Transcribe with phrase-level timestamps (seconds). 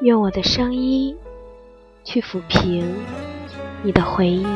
[0.00, 1.16] 用我的声音
[2.04, 2.94] 去抚平
[3.82, 4.46] 你的回忆，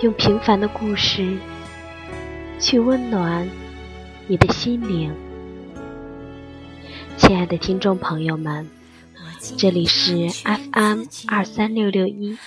[0.00, 1.36] 用平凡的故事
[2.58, 3.46] 去温暖
[4.26, 5.14] 你的心灵。
[7.18, 8.66] 亲爱的听众朋友们，
[9.58, 12.38] 这里是 FM 二三六六一，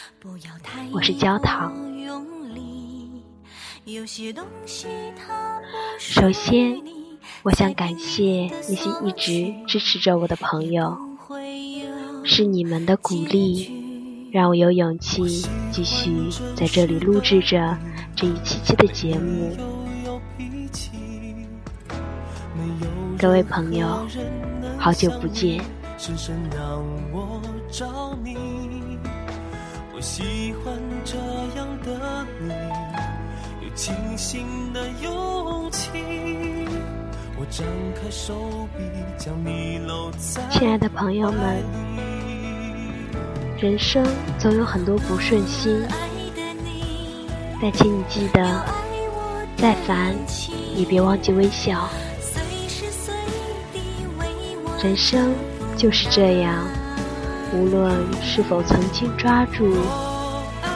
[0.91, 1.75] 我是焦糖。
[5.99, 7.06] 首先。
[7.43, 10.97] 我想感谢那些一直支持着我的朋友，
[12.23, 17.77] 是你们的鼓励，让我有勇气继续在这里录制着
[18.15, 19.55] 这一期期的节目。
[23.17, 24.05] 各位朋友，
[24.77, 25.63] 好久不见。
[29.95, 31.17] 我喜欢这
[31.57, 32.53] 样的你，
[33.63, 35.89] 有清醒的勇气。
[40.49, 41.63] 亲爱的朋友们，
[43.59, 44.05] 人生
[44.39, 45.85] 总有很多不顺心，
[47.61, 48.65] 但请你记得，
[49.55, 50.15] 再烦
[50.75, 51.87] 也别忘记微笑。
[54.83, 55.33] 人生
[55.77, 56.65] 就是这样，
[57.53, 59.77] 无论是否曾经抓住，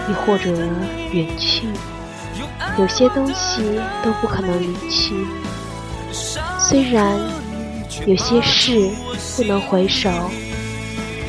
[0.09, 0.51] 亦或者
[1.11, 1.67] 远去，
[2.77, 5.25] 有些东西都不可能离去。
[6.71, 7.19] 虽然
[8.05, 8.89] 有些事
[9.35, 10.09] 不能回首，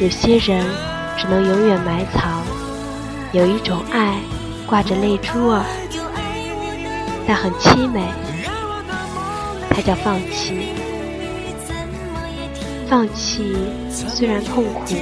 [0.00, 0.64] 有些人
[1.18, 2.44] 只能永远埋藏，
[3.32, 4.20] 有一种爱
[4.68, 5.64] 挂着泪珠儿，
[7.26, 8.04] 但很凄美，
[9.68, 10.68] 它叫放弃。
[12.88, 13.56] 放弃
[13.90, 14.94] 虽然痛苦，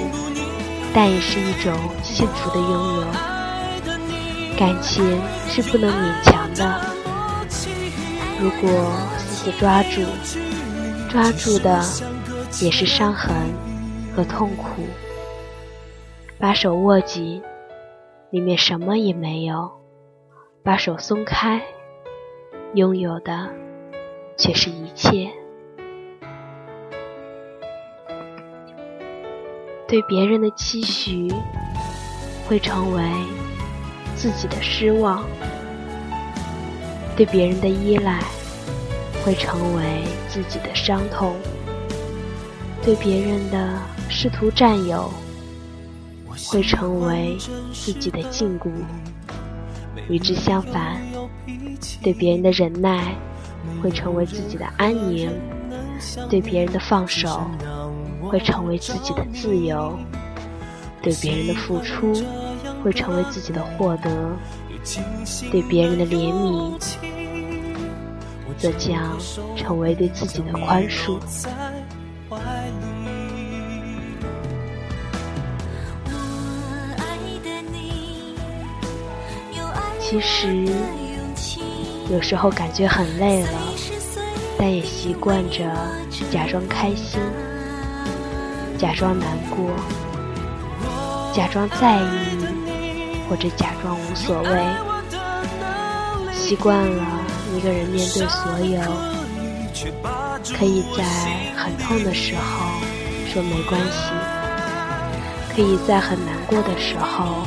[0.95, 3.05] 但也是一种幸福的拥有。
[4.59, 6.81] 感情是不能勉强的，
[8.41, 8.91] 如果。
[9.59, 10.03] 抓住，
[11.09, 11.83] 抓住的
[12.63, 13.33] 也是伤痕
[14.15, 14.83] 和痛苦。
[16.39, 17.43] 把手握紧，
[18.31, 19.71] 里面什么也没有；
[20.63, 21.61] 把手松开，
[22.75, 23.49] 拥有的
[24.37, 25.31] 却是一切。
[29.87, 31.29] 对别人的期许，
[32.49, 33.03] 会成为
[34.17, 35.23] 自己的失望；
[37.17, 38.19] 对别人的依赖。
[39.25, 41.35] 会成为自己的伤痛，
[42.83, 45.13] 对别人的试图占有，
[46.47, 47.37] 会成为
[47.73, 48.71] 自己的禁锢；
[50.09, 51.01] 与之相反，
[52.03, 53.15] 对别人的忍耐，
[53.83, 55.29] 会成为自己的安宁；
[56.29, 57.43] 对别人的放手，
[58.23, 59.93] 会成为自己的自由；
[61.03, 62.15] 对别人的付出，
[62.83, 64.11] 会成为自己的获得；
[65.51, 66.73] 对别人的怜悯。
[68.61, 69.17] 则将
[69.57, 71.19] 成为对自己的宽恕。
[79.99, 80.67] 其实，
[82.11, 83.59] 有时候感觉很累了，
[84.59, 85.65] 但也习惯着
[86.31, 87.21] 假装开心，
[88.77, 89.71] 假装难过，
[91.33, 92.07] 假装在意，
[93.29, 94.67] 或者假装无所谓，
[96.33, 97.20] 习惯了。
[97.57, 98.81] 一个人面对所有，
[100.57, 101.05] 可以在
[101.57, 102.71] 很痛的时候
[103.33, 104.13] 说没关系，
[105.55, 107.45] 可以在很难过的时候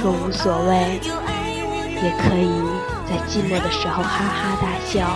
[0.00, 1.00] 说无所谓，
[1.96, 2.48] 也可以
[3.08, 5.08] 在寂寞的时候哈哈大笑。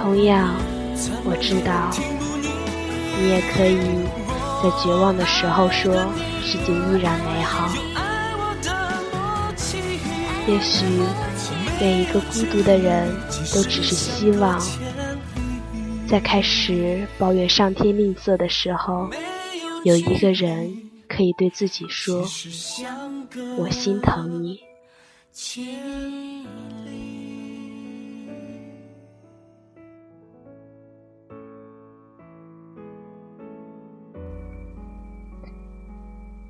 [0.00, 0.54] 同样，
[1.24, 1.90] 我知道
[3.20, 3.78] 你也可以
[4.62, 5.92] 在绝望的时候说
[6.42, 7.68] 世界依然美好。
[10.46, 10.84] 也许。
[11.80, 13.08] 每一个孤独的人
[13.54, 14.60] 都只是希望，
[16.06, 19.10] 在开始抱怨上天吝啬的时候，
[19.84, 22.24] 有一个人可以对自己说
[23.58, 24.60] ：“我心疼你。”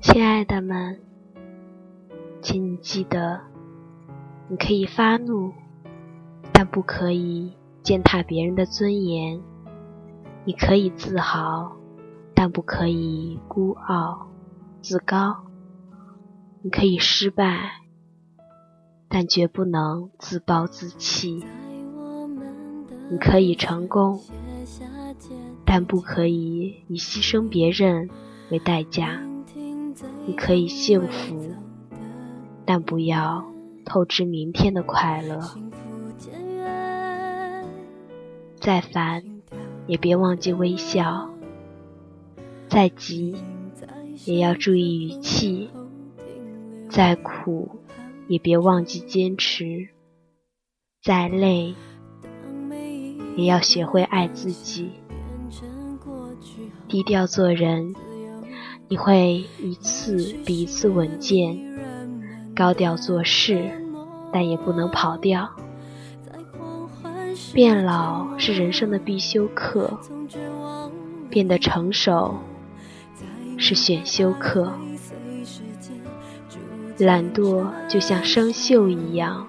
[0.01, 0.99] 亲爱的们，
[2.41, 3.52] 请你记得。
[4.53, 5.51] 你可以发怒，
[6.53, 9.41] 但不可以践踏别人的尊严；
[10.45, 11.75] 你可以自豪，
[12.35, 14.27] 但不可以孤傲
[14.79, 15.47] 自高；
[16.61, 17.81] 你可以失败，
[19.09, 21.43] 但绝不能自暴自弃；
[23.09, 24.21] 你可以成功，
[25.65, 28.07] 但不可以以牺牲别人
[28.51, 29.19] 为代价；
[30.27, 31.55] 你可以幸福，
[32.65, 33.51] 但不要。
[33.85, 35.39] 透支明天的快乐，
[38.59, 39.23] 再烦
[39.87, 41.29] 也别忘记微笑；
[42.69, 43.35] 再急，
[44.25, 45.69] 也要注意语气；
[46.89, 47.69] 再苦，
[48.27, 49.89] 也别忘记坚持；
[51.01, 51.75] 再累，
[53.35, 54.91] 也要学会爱自己。
[56.87, 57.95] 低调做人，
[58.87, 61.57] 你会一次比一次稳健；
[62.55, 63.71] 高调做事，
[64.31, 65.49] 但也不能跑调。
[67.51, 69.99] 变老是人生的必修课，
[71.29, 72.35] 变得成熟
[73.57, 74.71] 是选修课。
[76.99, 79.47] 懒惰就像生锈一样，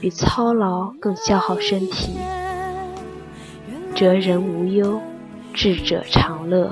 [0.00, 2.16] 比操劳更消耗身体。
[3.94, 5.00] 哲人无忧，
[5.52, 6.70] 智者常乐，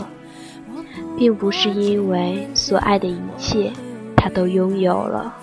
[1.19, 3.71] 并不是因为所爱的一切
[4.25, 5.37] 他都拥有了，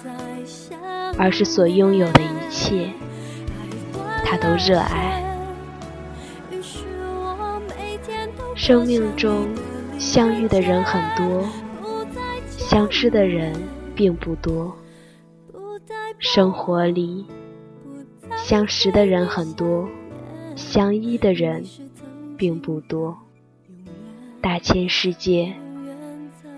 [1.16, 2.90] 而是所拥有的一切
[4.26, 5.24] 他都热爱。
[8.56, 9.48] 生命中
[10.00, 11.48] 相遇的人很多，
[12.48, 13.54] 相知的人。
[13.94, 14.76] 并不多，
[16.18, 17.28] 生活里
[18.36, 19.88] 相识的人很多，
[20.56, 21.64] 相依的人
[22.36, 23.16] 并不多。
[24.42, 25.54] 大千世界，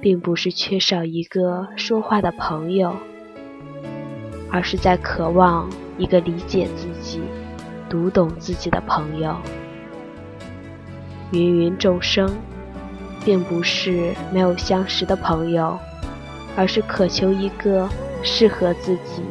[0.03, 2.93] 并不是缺少一个说话的朋友，
[4.51, 7.21] 而是在渴望一个理解自己、
[7.89, 9.37] 读懂自己的朋友。
[11.31, 12.29] 芸芸众生，
[13.23, 15.79] 并不是没有相识的朋友。
[16.55, 17.89] 而是渴求一个
[18.21, 19.23] 适合自己、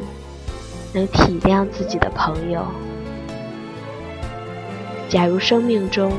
[0.93, 2.67] 能体谅自己的朋友。
[5.07, 6.11] 假如生命中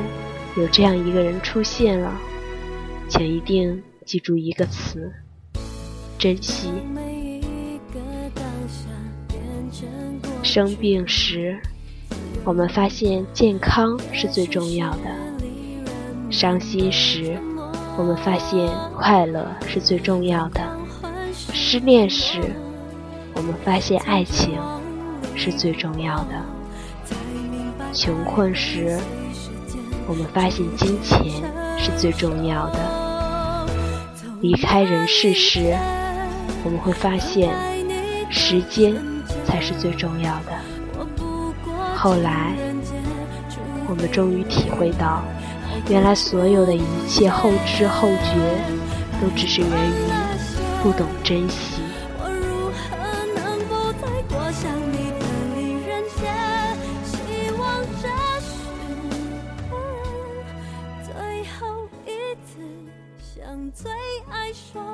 [0.57, 2.11] 有这样一个人出现了，
[3.07, 5.11] 请一定记住一个词：
[6.19, 6.69] 珍惜。
[10.43, 11.59] 生病时，
[12.43, 15.09] 我们发现健康是最重要的；
[16.29, 17.35] 伤心时，
[17.97, 20.61] 我们发现快乐是最重要的。
[21.33, 22.39] 失恋时，
[23.33, 24.55] 我们发现爱情
[25.35, 26.45] 是最重要的；
[27.91, 28.99] 穷困时，
[30.07, 31.25] 我们发现金钱
[31.75, 32.79] 是最重要的；
[34.45, 35.75] 离开人世时，
[36.63, 37.51] 我们会发现
[38.29, 38.93] 时间
[39.43, 40.51] 才是最重要的。
[41.95, 42.53] 后来，
[43.89, 45.23] 我们终于体会到，
[45.89, 48.35] 原来所有的一切后知后觉，
[49.19, 50.13] 都只是源于。
[50.83, 51.81] 不懂珍惜。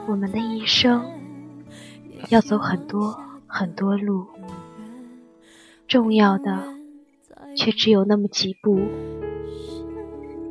[0.07, 1.03] 我们的一生
[2.30, 3.18] 要走很多
[3.48, 4.25] 很多路，
[5.88, 6.63] 重要的
[7.56, 8.80] 却只有那么几步。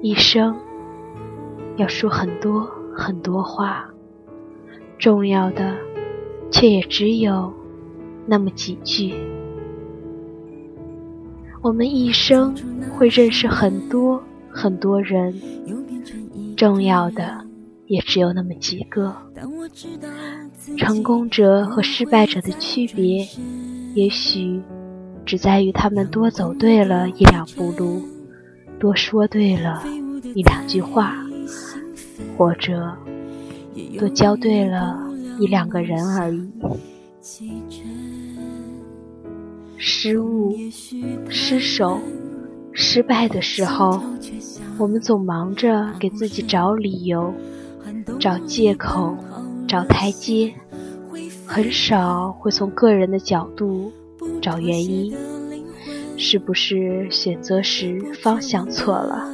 [0.03, 0.57] 一生
[1.77, 3.87] 要说很多很多话。
[4.99, 5.79] 重要的，
[6.51, 7.53] 却也只有
[8.27, 9.15] 那么几句。
[11.63, 12.55] 我们一生
[12.97, 15.35] 会认识很多很多人，
[16.55, 17.47] 重要的
[17.91, 19.13] 也只有那么几个。
[20.79, 23.27] 成功者和失败者的区别，
[23.95, 24.63] 也许
[25.27, 28.01] 只在于他们多走对了一两步路，
[28.79, 29.83] 多说对了
[30.37, 31.17] 一两句话，
[32.39, 32.97] 或者。
[33.99, 34.99] 多交对了
[35.39, 36.51] 一两个人而已。
[39.79, 40.55] 失误、
[41.29, 41.99] 失手、
[42.73, 44.03] 失败的时候，
[44.77, 47.33] 我们总忙着给自己找理由、
[48.19, 49.17] 找借口、
[49.69, 50.55] 找台阶，
[51.47, 53.93] 很少会从个人的角度
[54.41, 55.15] 找原因。
[56.17, 59.27] 是不是选择时方向错了？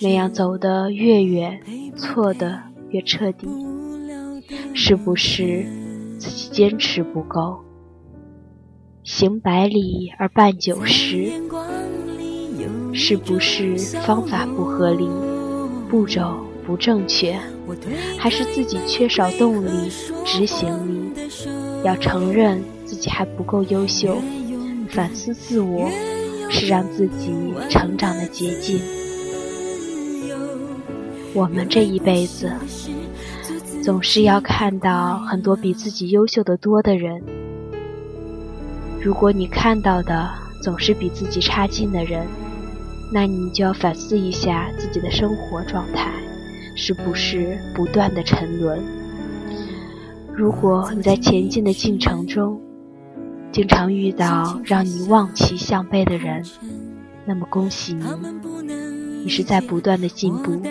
[0.00, 1.60] 那样走得越远，
[1.96, 2.62] 错的。
[2.90, 3.46] 越彻底，
[4.72, 5.66] 是不是
[6.18, 7.58] 自己坚持不够？
[9.02, 11.30] 行百里而半九十，
[12.94, 15.06] 是不是方法不合理，
[15.90, 17.38] 步骤不正确，
[18.18, 19.90] 还是自己缺少动力、
[20.24, 21.12] 执行力？
[21.84, 24.16] 要承认自己还不够优秀，
[24.90, 25.88] 反思自我，
[26.50, 27.32] 是让自己
[27.68, 28.80] 成长的捷径。
[31.34, 32.50] 我们这一辈子，
[33.84, 37.22] 总是要看到很多比自己优秀的多的人。
[39.00, 40.28] 如果你看到的
[40.62, 42.26] 总是比自己差劲的人，
[43.12, 46.12] 那你就要反思一下自己的生活状态，
[46.80, 48.80] 是不是不断的沉沦？
[50.32, 52.60] 如果你在前进的进程中，
[53.50, 56.40] 经常遇到让你望其项背的人，
[57.26, 58.04] 那么恭喜你。
[59.24, 60.62] 你是在不断的进步。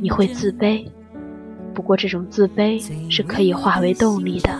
[0.00, 0.84] 你会自卑，
[1.72, 4.50] 不过这种自卑是可以化为动力的。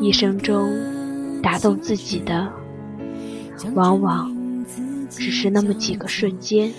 [0.00, 0.68] 一生中
[1.40, 2.52] 打动自己的，
[3.74, 4.34] 往往
[5.08, 6.72] 只是那么几个瞬间，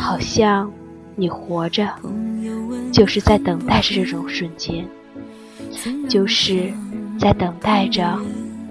[0.00, 0.72] 好像
[1.14, 1.86] 你活着
[2.90, 4.88] 就是在等待着这种瞬间，
[6.08, 6.72] 就是
[7.18, 8.18] 在等待着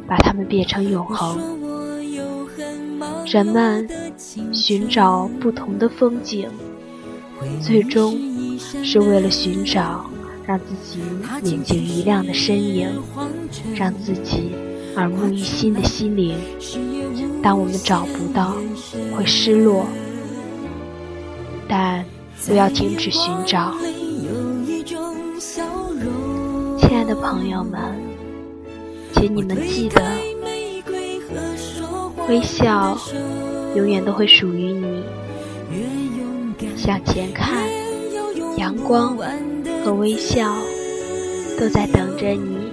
[0.07, 1.39] 把它们变成永恒。
[3.27, 3.88] 人们
[4.51, 6.50] 寻找不同的风景，
[7.62, 8.17] 最终
[8.59, 10.09] 是为了寻找。
[10.48, 11.00] 让自己
[11.48, 12.89] 眼睛一亮的身影，
[13.75, 14.55] 让自己
[14.95, 16.36] 耳目一新的心灵。
[17.43, 18.55] 当我们找不到，
[19.15, 19.86] 会失落，
[21.69, 22.03] 但
[22.47, 23.73] 不要停止寻找。
[26.79, 27.79] 亲爱的朋友们，
[29.13, 30.01] 请你们记得，
[32.27, 32.97] 微笑
[33.75, 35.03] 永远都会属于你。
[36.75, 37.69] 向前看，
[38.57, 39.15] 阳光。
[39.81, 40.53] 和微笑
[41.57, 42.69] 都在等着你。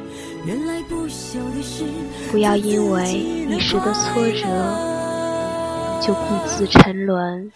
[2.32, 3.14] 不要因为
[3.48, 4.44] 一时的挫折
[6.02, 7.52] 就故自沉沦，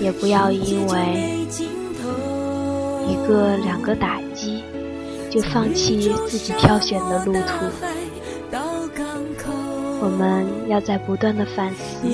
[0.00, 1.46] 也不要因为
[3.08, 4.62] 一个两个打击
[5.30, 7.66] 就放弃自己挑选的路途。
[10.00, 12.08] 我们要在不断的反思，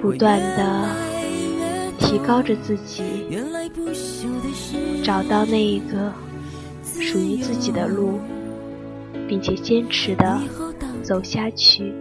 [0.00, 0.88] 不断的。
[1.98, 3.02] 提高着自己，
[5.02, 6.12] 找到那一个
[6.84, 8.20] 属于自己的路，
[9.26, 10.38] 并且坚持的
[11.02, 11.92] 走下去。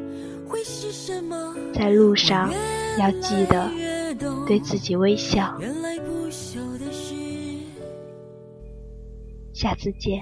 [1.73, 2.51] 在路上
[2.99, 3.69] 要记得
[4.47, 5.57] 对自己微笑。
[9.53, 10.21] 下次见。